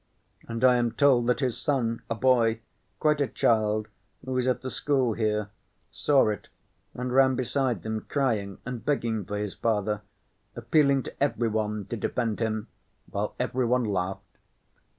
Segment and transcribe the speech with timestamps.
[0.47, 2.61] And I am told that his son, a boy,
[2.99, 3.87] quite a child,
[4.25, 5.51] who is at the school here,
[5.91, 6.47] saw it
[6.95, 10.01] and ran beside them crying and begging for his father,
[10.55, 12.67] appealing to every one to defend him,
[13.11, 14.39] while every one laughed.